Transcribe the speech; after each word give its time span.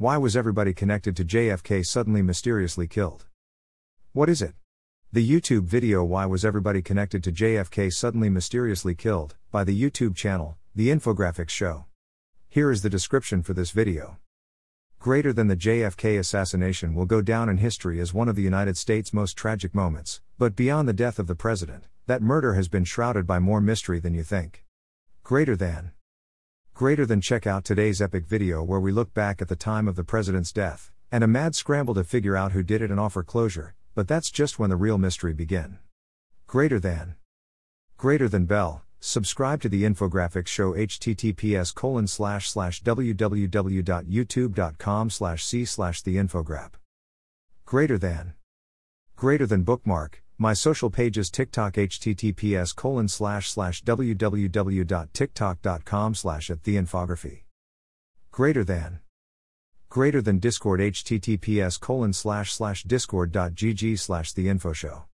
Why 0.00 0.16
was 0.16 0.36
everybody 0.36 0.74
connected 0.74 1.16
to 1.16 1.24
JFK 1.24 1.84
suddenly 1.84 2.22
mysteriously 2.22 2.86
killed? 2.86 3.26
What 4.12 4.28
is 4.28 4.40
it? 4.40 4.54
The 5.12 5.28
YouTube 5.28 5.64
video 5.64 6.04
Why 6.04 6.24
Was 6.24 6.44
Everybody 6.44 6.82
Connected 6.82 7.24
to 7.24 7.32
JFK 7.32 7.92
Suddenly 7.92 8.30
Mysteriously 8.30 8.94
Killed, 8.94 9.34
by 9.50 9.64
the 9.64 9.76
YouTube 9.76 10.14
channel, 10.14 10.56
The 10.72 10.90
Infographics 10.90 11.50
Show. 11.50 11.86
Here 12.48 12.70
is 12.70 12.82
the 12.82 12.88
description 12.88 13.42
for 13.42 13.54
this 13.54 13.72
video. 13.72 14.18
Greater 15.00 15.32
than 15.32 15.48
the 15.48 15.56
JFK 15.56 16.16
assassination 16.20 16.94
will 16.94 17.04
go 17.04 17.20
down 17.20 17.48
in 17.48 17.56
history 17.56 17.98
as 17.98 18.14
one 18.14 18.28
of 18.28 18.36
the 18.36 18.42
United 18.42 18.76
States' 18.76 19.12
most 19.12 19.36
tragic 19.36 19.74
moments, 19.74 20.20
but 20.38 20.54
beyond 20.54 20.88
the 20.88 20.92
death 20.92 21.18
of 21.18 21.26
the 21.26 21.34
president, 21.34 21.88
that 22.06 22.22
murder 22.22 22.54
has 22.54 22.68
been 22.68 22.84
shrouded 22.84 23.26
by 23.26 23.40
more 23.40 23.60
mystery 23.60 23.98
than 23.98 24.14
you 24.14 24.22
think. 24.22 24.64
Greater 25.24 25.56
than. 25.56 25.90
Greater 26.78 27.04
than 27.04 27.20
check 27.20 27.44
out 27.44 27.64
today's 27.64 28.00
epic 28.00 28.24
video 28.24 28.62
where 28.62 28.78
we 28.78 28.92
look 28.92 29.12
back 29.12 29.42
at 29.42 29.48
the 29.48 29.56
time 29.56 29.88
of 29.88 29.96
the 29.96 30.04
president's 30.04 30.52
death, 30.52 30.92
and 31.10 31.24
a 31.24 31.26
mad 31.26 31.56
scramble 31.56 31.92
to 31.92 32.04
figure 32.04 32.36
out 32.36 32.52
who 32.52 32.62
did 32.62 32.80
it 32.80 32.88
and 32.88 33.00
offer 33.00 33.24
closure, 33.24 33.74
but 33.96 34.06
that's 34.06 34.30
just 34.30 34.60
when 34.60 34.70
the 34.70 34.76
real 34.76 34.96
mystery 34.96 35.34
begin. 35.34 35.78
Greater 36.46 36.78
than. 36.78 37.16
Greater 37.96 38.28
than 38.28 38.44
bell, 38.44 38.84
subscribe 39.00 39.60
to 39.60 39.68
the 39.68 39.82
infographics 39.82 40.46
show 40.46 40.72
https 40.72 41.74
colon 41.74 42.06
slash 42.06 42.48
slash 42.48 42.80
www.youtube.com 42.84 45.10
slash 45.10 45.44
c 45.44 45.64
slash 45.64 46.02
the 46.02 46.14
infograp. 46.14 46.74
Greater 47.64 47.98
than. 47.98 48.34
Greater 49.16 49.46
than 49.46 49.64
bookmark, 49.64 50.22
my 50.38 50.52
social 50.52 50.88
pages 50.88 51.30
TikTok 51.30 51.74
https 51.74 52.72
colon 52.74 53.08
slash 53.08 53.50
slash 53.50 53.82
www.tiktok.com 53.82 56.14
slash 56.14 56.50
at. 56.50 57.42
Greater 58.30 58.62
than. 58.62 59.00
Greater 59.88 60.22
than 60.22 60.38
Discord 60.38 60.78
https 60.78 61.80
colon 61.80 62.12
slash 62.12 62.52
slash 62.52 62.84
discord.gg 62.84 63.98
slash 63.98 64.32
the 64.32 64.48
info 64.48 64.72
show. 64.72 65.06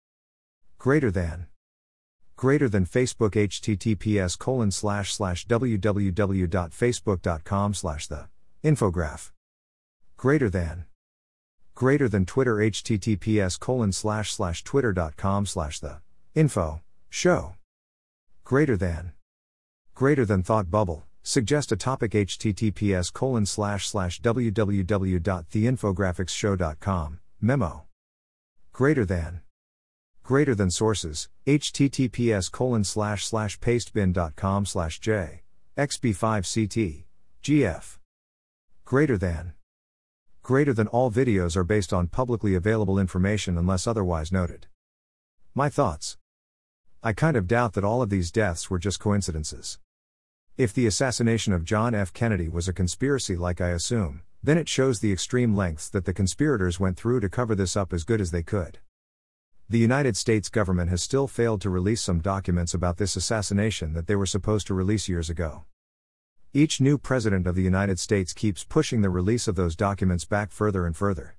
Greater 0.78 1.10
than. 1.10 1.46
Greater 2.36 2.68
than 2.68 2.84
Facebook 2.84 3.30
https 3.30 4.38
colon 4.38 4.70
slash 4.70 5.14
slash 5.14 5.46
www.facebook.com 5.46 7.74
slash 7.74 8.06
the 8.08 8.28
infograph. 8.62 9.30
Greater 10.18 10.50
than 10.50 10.84
greater 11.74 12.08
than 12.08 12.24
Twitter 12.24 12.56
https 12.56 13.58
colon 13.58 13.90
slash 13.92 14.32
slash 14.32 14.62
twitter.com 14.64 15.46
slash 15.46 15.80
the 15.80 15.98
info 16.34 16.80
show. 17.10 17.54
Greater 18.44 18.76
than. 18.76 19.12
Greater 19.94 20.24
than 20.24 20.42
thought 20.42 20.70
bubble. 20.70 21.04
Suggest 21.22 21.72
a 21.72 21.76
topic 21.76 22.12
https 22.12 23.12
colon 23.12 23.44
slash 23.46 23.88
slash 23.88 24.20
www.theinfographicsshow.com 24.20 27.20
memo. 27.40 27.84
Greater 28.72 29.04
than. 29.04 29.40
Greater 30.22 30.54
than 30.54 30.70
sources. 30.70 31.28
Https 31.46 32.50
colon 32.50 32.84
slash 32.84 33.26
slash 33.26 33.60
pastebin.com 33.60 34.66
slash 34.66 35.00
j 35.00 35.42
xb5ct 35.76 37.02
gf 37.42 37.98
greater 38.84 39.18
than 39.18 39.54
Greater 40.44 40.74
than 40.74 40.88
all 40.88 41.10
videos 41.10 41.56
are 41.56 41.64
based 41.64 41.90
on 41.90 42.06
publicly 42.06 42.54
available 42.54 42.98
information 42.98 43.56
unless 43.56 43.86
otherwise 43.86 44.30
noted. 44.30 44.66
My 45.54 45.70
thoughts. 45.70 46.18
I 47.02 47.14
kind 47.14 47.34
of 47.34 47.46
doubt 47.46 47.72
that 47.72 47.82
all 47.82 48.02
of 48.02 48.10
these 48.10 48.30
deaths 48.30 48.68
were 48.68 48.78
just 48.78 49.00
coincidences. 49.00 49.78
If 50.58 50.74
the 50.74 50.86
assassination 50.86 51.54
of 51.54 51.64
John 51.64 51.94
F. 51.94 52.12
Kennedy 52.12 52.50
was 52.50 52.68
a 52.68 52.74
conspiracy 52.74 53.36
like 53.36 53.62
I 53.62 53.70
assume, 53.70 54.20
then 54.42 54.58
it 54.58 54.68
shows 54.68 55.00
the 55.00 55.12
extreme 55.12 55.56
lengths 55.56 55.88
that 55.88 56.04
the 56.04 56.12
conspirators 56.12 56.78
went 56.78 56.98
through 56.98 57.20
to 57.20 57.30
cover 57.30 57.54
this 57.54 57.74
up 57.74 57.94
as 57.94 58.04
good 58.04 58.20
as 58.20 58.30
they 58.30 58.42
could. 58.42 58.80
The 59.70 59.78
United 59.78 60.14
States 60.14 60.50
government 60.50 60.90
has 60.90 61.02
still 61.02 61.26
failed 61.26 61.62
to 61.62 61.70
release 61.70 62.02
some 62.02 62.20
documents 62.20 62.74
about 62.74 62.98
this 62.98 63.16
assassination 63.16 63.94
that 63.94 64.06
they 64.08 64.14
were 64.14 64.26
supposed 64.26 64.66
to 64.66 64.74
release 64.74 65.08
years 65.08 65.30
ago. 65.30 65.64
Each 66.56 66.80
new 66.80 66.98
president 66.98 67.48
of 67.48 67.56
the 67.56 67.62
United 67.62 67.98
States 67.98 68.32
keeps 68.32 68.62
pushing 68.62 69.02
the 69.02 69.10
release 69.10 69.48
of 69.48 69.56
those 69.56 69.74
documents 69.74 70.24
back 70.24 70.52
further 70.52 70.86
and 70.86 70.96
further. 70.96 71.34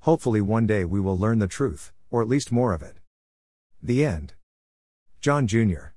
Hopefully, 0.00 0.40
one 0.40 0.66
day 0.66 0.86
we 0.86 0.98
will 0.98 1.18
learn 1.18 1.40
the 1.40 1.46
truth, 1.46 1.92
or 2.10 2.22
at 2.22 2.28
least 2.28 2.50
more 2.50 2.72
of 2.72 2.80
it. 2.80 2.96
The 3.82 4.02
end. 4.02 4.32
John 5.20 5.46
Jr. 5.46 5.88